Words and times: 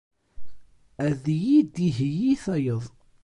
Ad 1.07 1.23
iyi-d-iheyyi 1.37 2.33
tayeḍ. 2.43 2.83